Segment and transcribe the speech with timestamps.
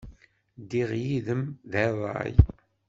[0.61, 2.33] Ddiɣ yid-m deg ṛṛay.